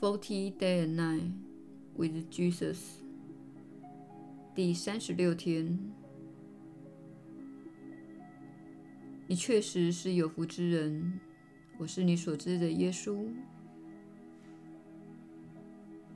[0.00, 1.32] Forty Day and Night
[1.96, 2.76] with Jesus，
[4.54, 5.76] 第三十六天。
[9.26, 11.18] 你确实是有福之人，
[11.78, 13.26] 我是你所知的耶稣。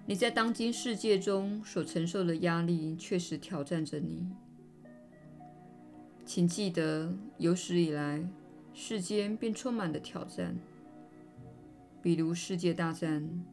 [0.07, 4.25] 你在当今世界中所承受的压力，确实挑战着你。
[6.25, 8.25] 请记得，有史以来，
[8.73, 10.57] 世间便充满了挑战，
[12.01, 13.45] 比如世界大战。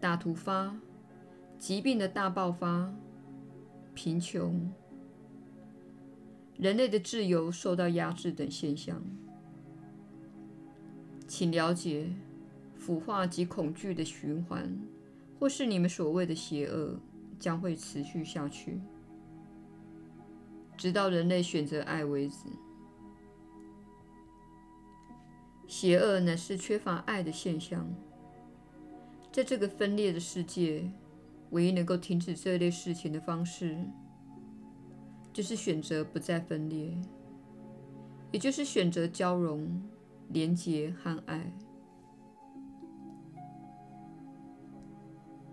[0.00, 0.74] 大突发、
[1.58, 2.90] 疾病的大爆发、
[3.92, 4.72] 贫穷、
[6.56, 9.02] 人类的自由受到压制等现象，
[11.28, 12.10] 请了解，
[12.78, 14.74] 腐化及恐惧的循环，
[15.38, 16.98] 或是你们所谓的邪恶，
[17.38, 18.80] 将会持续下去，
[20.78, 22.36] 直到人类选择爱为止。
[25.66, 27.86] 邪恶乃是缺乏爱的现象。
[29.32, 30.90] 在这个分裂的世界，
[31.50, 33.78] 唯一能够停止这类事情的方式，
[35.32, 36.92] 就是选择不再分裂，
[38.32, 39.80] 也就是选择交融、
[40.28, 41.52] 连结和爱。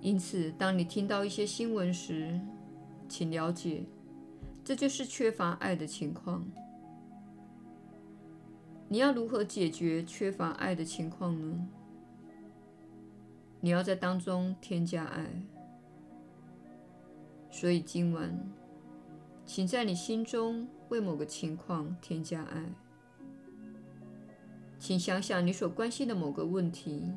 [0.01, 2.39] 因此，当你听到一些新闻时，
[3.07, 3.83] 请了解，
[4.63, 6.45] 这就是缺乏爱的情况。
[8.89, 11.67] 你要如何解决缺乏爱的情况呢？
[13.59, 15.25] 你要在当中添加爱，
[17.49, 18.37] 所以今晚，
[19.45, 22.63] 请在你心中为某个情况添加爱。
[24.77, 27.11] 请想想你所关心的某个问题，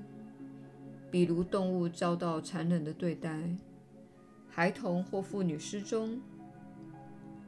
[1.10, 3.54] 比如动物遭到残忍的对待、
[4.48, 6.19] 孩童或妇女失踪、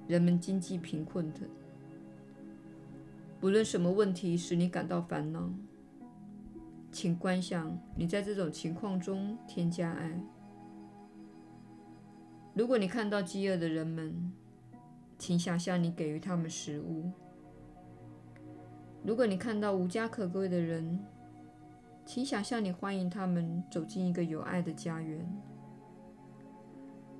[0.06, 1.48] 人们经济贫困等。
[3.40, 5.50] 不论什么问题使你感到烦恼。
[6.92, 10.20] 请观想你在这种情况中添加爱。
[12.54, 14.30] 如果你看到饥饿的人们，
[15.18, 17.10] 请想象你给予他们食物；
[19.02, 21.00] 如果你看到无家可归的人，
[22.04, 25.24] 请想象你欢迎他们走进一个有爱的家园；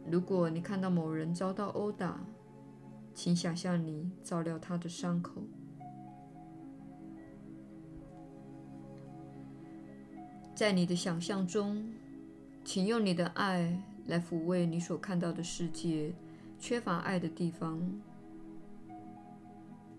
[0.06, 2.20] 如果你看到某人遭到殴打，
[3.14, 5.42] 请想象你照料他的伤口。
[10.62, 11.84] 在你的想象中，
[12.64, 16.12] 请用你的爱来抚慰你所看到的世界
[16.60, 17.82] 缺乏爱的地方。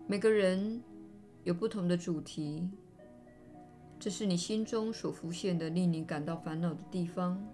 [0.08, 0.82] 每个人
[1.44, 2.66] 有不同的主题，
[4.00, 7.46] 这是你心中所浮现的令你感到烦恼的地方。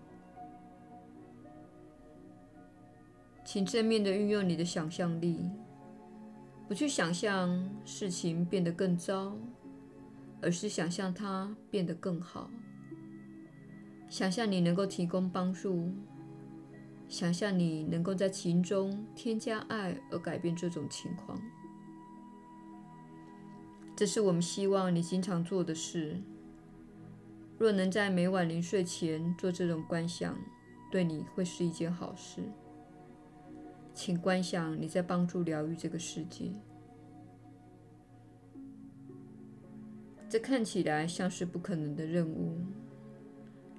[3.43, 5.49] 请正面地运用你的想象力，
[6.67, 9.35] 不去想象事情变得更糟，
[10.43, 12.51] 而是想象它变得更好。
[14.09, 15.91] 想象你能够提供帮助，
[17.07, 21.39] 想象你能够在其中添加爱而改变这种情况。
[23.95, 26.19] 这是我们希望你经常做的事。
[27.57, 30.37] 若能在每晚临睡前做这种观想，
[30.89, 32.41] 对你会是一件好事。
[33.93, 36.51] 请观想你在帮助疗愈这个世界。
[40.29, 42.57] 这看起来像是不可能的任务。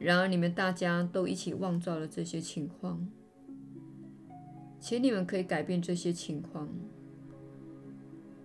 [0.02, 3.06] 然而，你们大家都一起创造了这些情况，
[4.80, 6.66] 且你们可以改变这些情况。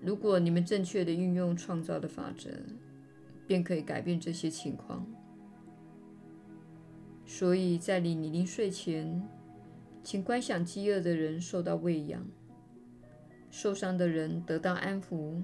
[0.02, 2.50] 如果你们正确地运用创造的法则，
[3.48, 5.08] 便可以改变这些情况。
[7.26, 9.26] 所以在你临睡前，
[10.04, 12.22] 请观想饥饿的人受到喂养，
[13.50, 15.42] 受伤的人得到安抚，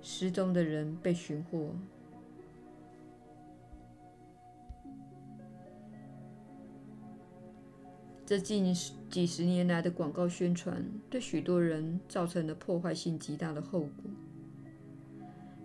[0.00, 1.74] 失踪的人被寻获。
[8.28, 8.74] 这近
[9.08, 14.10] 几十年来的广告宣传，对许多人造成了破坏性极大的后果。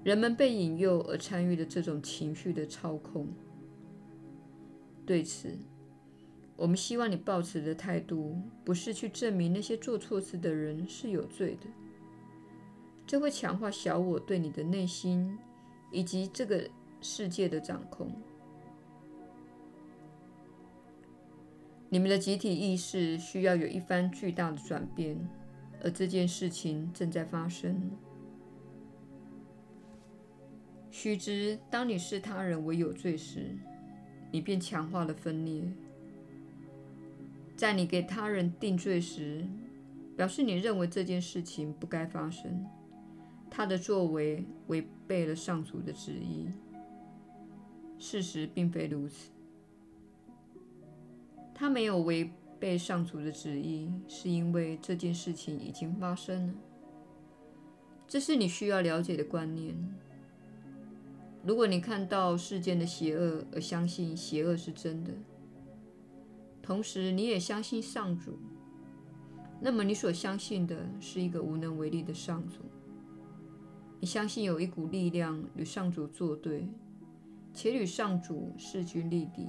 [0.01, 3.28] 人们被引诱而参与了这种情绪的操控。
[5.05, 5.49] 对此，
[6.55, 11.67] 我们希望你抱持的态度，不是去证明那些做错事的人是有罪的。
[13.05, 15.37] 这会强化小我对你的内心
[15.91, 16.66] 以及这个
[17.02, 18.09] 世界的掌控。
[21.93, 25.16] 你们的集体意识需要有一番巨大的转变，
[25.84, 27.91] 而这件事情正在发生。
[30.90, 33.55] 须知，当你视他人为有罪时，
[34.31, 35.72] 你便强化了分裂；
[37.55, 39.46] 在你给他人定罪时，
[40.17, 42.66] 表示你认为这件事情不该发生，
[43.51, 46.47] 他的作为违背了上主的旨意。
[47.99, 49.33] 事实并非如此。
[51.63, 52.29] 他没有违
[52.59, 56.53] 背上主的旨意，是因为这件事情已经发生了。
[58.05, 59.73] 这是你需要了解的观念。
[61.41, 65.13] 如果你看到世间的邪恶而相信邪恶是真的，
[66.61, 68.37] 同时你也相信上主，
[69.61, 72.57] 那么你所相信的是一个无能为力的上主。
[74.01, 76.67] 你相信有一股力量与上主作对，
[77.53, 79.47] 且与上主势均力敌。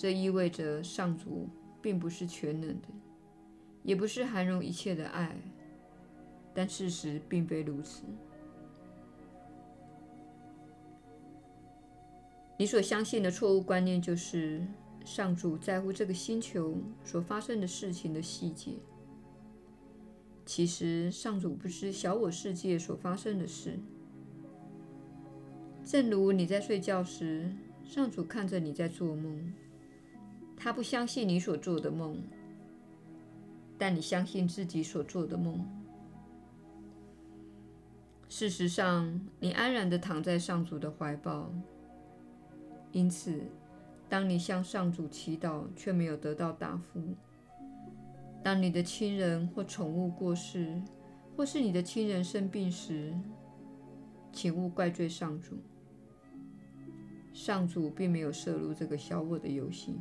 [0.00, 1.46] 这意味着上主
[1.82, 2.88] 并不是全能的，
[3.82, 5.36] 也不是涵容一切的爱，
[6.54, 8.04] 但事实并非如此。
[12.56, 14.66] 你所相信的错误观念就是
[15.04, 18.72] 上主在乎这个星球所发生的事情的细节。
[20.46, 23.78] 其实，上主不知小我世界所发生的事。
[25.84, 27.54] 正如你在睡觉时，
[27.84, 29.52] 上主看着你在做梦，
[30.62, 32.22] 他不相信你所做的梦，
[33.78, 35.66] 但你相信自己所做的梦。
[38.28, 41.50] 事实上，你安然地躺在上主的怀抱。
[42.92, 43.40] 因此，
[44.06, 47.00] 当你向上主祈祷却没有得到答复；
[48.44, 50.78] 当你的亲人或宠物过世，
[51.34, 53.14] 或是你的亲人生病时，
[54.30, 55.56] 请勿怪罪上主。
[57.32, 59.96] 上主并没有涉入这个小我的游戏。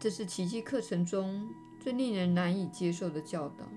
[0.00, 1.46] 这是奇迹课程中
[1.78, 3.68] 最令人难以接受的教导，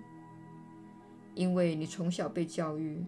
[1.36, 3.04] 因为你从小被教育。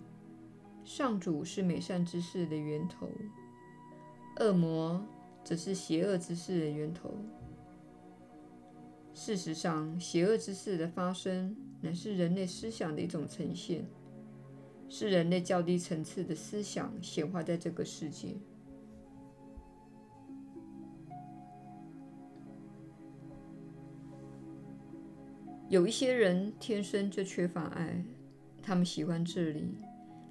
[0.84, 3.10] 上主是美善之事的源头，
[4.40, 5.02] 恶魔
[5.46, 7.10] 则是邪恶之事的源头。
[9.14, 13.86] 事实上，邪恶之事的发生乃是人类思想的一种呈现，
[14.90, 18.36] 是人类较低层次的思想显化在这个世界。
[25.68, 28.04] 有一些人天生就缺乏爱，
[28.62, 29.66] 他们喜欢这里。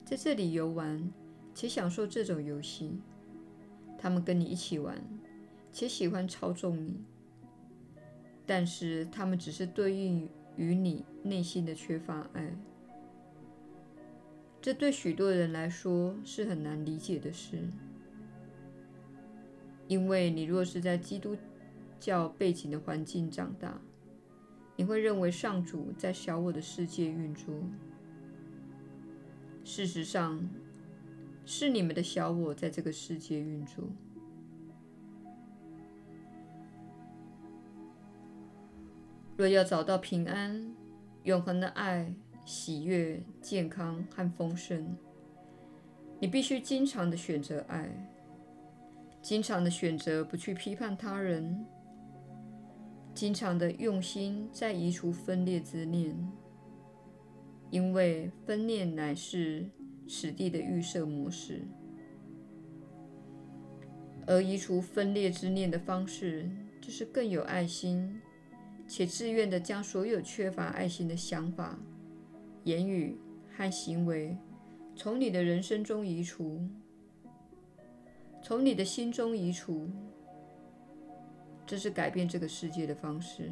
[0.05, 1.13] 在这里游玩，
[1.55, 3.01] 且享受这种游戏。
[3.99, 5.03] 他们跟你一起玩，
[5.73, 7.01] 且喜欢操纵你。
[8.47, 12.55] 但是，他们只是对应于你内心的缺乏爱。
[14.61, 17.59] 这对许多人来说是很难理解的事，
[19.89, 21.37] 因为你若是在基督
[21.99, 23.81] 教背景的环境长大，
[24.77, 27.55] 你会认为上主在小我的世界运作。
[29.63, 30.47] 事实上，
[31.45, 33.85] 是你们的小我在这个世界运作。
[39.37, 40.75] 若要找到平安、
[41.25, 44.97] 永恒的爱、喜悦、健康和丰盛，
[46.21, 47.91] 你必须经常的选择爱，
[49.23, 51.67] 经常的选择不去批判他人，
[53.15, 56.15] 经常的用心在移除分裂之念。
[57.71, 59.69] 因为分裂乃是
[60.07, 61.63] 此地的预设模式，
[64.27, 66.49] 而移除分裂之念的方式，
[66.81, 68.21] 就是更有爱心，
[68.87, 71.77] 且自愿地将所有缺乏爱心的想法、
[72.63, 73.19] 言语
[73.57, 74.37] 和行为
[74.95, 76.61] 从你的人生中移除，
[78.41, 79.91] 从你的心中移除。
[81.67, 83.51] 这是改变这个世界的方式。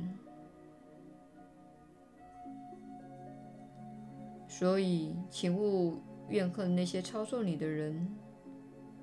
[4.48, 8.14] 所以，请勿怨恨那些操纵你的人，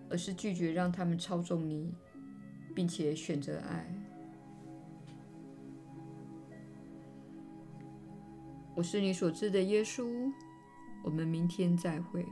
[0.09, 1.93] 而是拒绝让他们操纵你，
[2.75, 3.85] 并且选择爱。
[8.75, 10.31] 我是你所知的耶稣。
[11.03, 12.25] 我们明天再会。